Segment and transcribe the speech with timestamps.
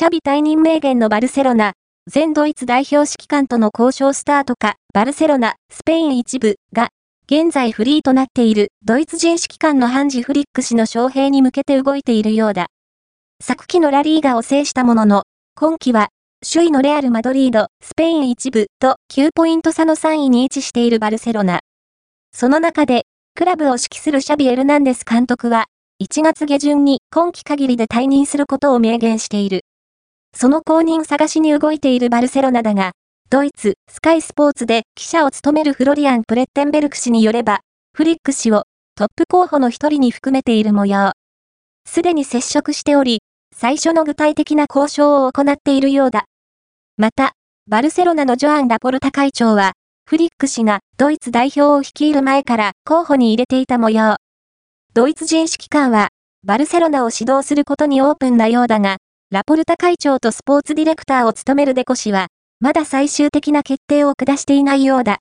[0.00, 1.74] シャビ退任名言のバルセロナ、
[2.06, 6.88] 全ドイツ代表指揮官との交渉スタートか、バルセロナ、スペイン一部が、
[7.26, 12.68] 現在フリーとなっているドイツ人指揮官のハンジ・フリック氏の招聘に向けて動いているようだ。
[13.42, 15.24] 昨季のラリーガを制したものの、
[15.54, 16.08] 今季は、
[16.50, 21.60] 首位のレアル・マドリード、スペイン一部と9ポイント差の3位に位置しているバルセロナ。
[22.32, 23.02] その中で、
[23.34, 25.66] クラブを指揮するシャビ・エルナンデス監督は、
[26.02, 29.60] 1月下旬に今季限りで退任することを明言している。
[30.34, 32.92] その後任探しに動いているバルセロナだが、
[33.30, 37.60] ドイツ、スカイスポーツで記者を務めるフロリアン・プレッテンベルク氏によれば、
[37.92, 38.64] フリック氏を
[38.96, 41.12] トップ候補の一人に含めている模様。
[41.86, 43.20] すでに接触しており、
[43.54, 46.24] 最初の具体的な交渉を行っているようだ。
[46.96, 47.32] また、
[47.68, 49.72] バルセロナのジョアン・ラポルタ会長は、
[50.06, 54.16] フリック氏がドイツ代表を率いる前から候補に入れていた模様。
[54.92, 56.08] ドイツ人指揮官は、
[56.44, 58.96] バルセロナを指導することにオープンなようだが、
[59.32, 62.26] ラポルタ会長とスポーツディレクターを務めるデコ氏は、
[62.58, 65.18] まだ最終的な決定を下していないようだ。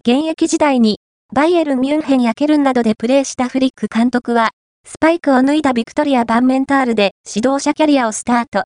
[0.00, 0.98] 現役時代に、
[1.32, 4.50] バイエルン・ミュンヘンやケルンなどでプレーしたフリック監督は、
[4.84, 8.64] スパイクを脱いだビクトリア・バンメンタールで指導者キャリアをスタート。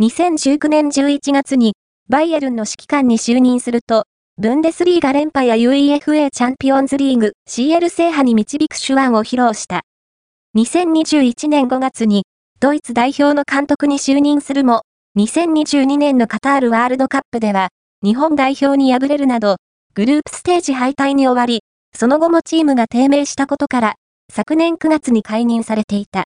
[0.00, 1.74] 2019年11月に、
[2.08, 4.04] バイエルンの指揮官に就任すると、
[4.38, 9.82] ブンデスリーガ連覇や UEFA チャンピオンズリーグ CL 制覇に導く手腕を披露した。
[10.56, 12.24] 2021年5月に、
[12.62, 14.82] ドイツ代表の監督に就任するも、
[15.16, 17.70] 2022年のカタールワールドカップでは、
[18.04, 19.56] 日本代表に敗れるなど、
[19.94, 21.62] グループステージ敗退に終わり、
[21.96, 23.94] その後もチームが低迷したことから、
[24.30, 26.18] 昨年9月に解任されていた。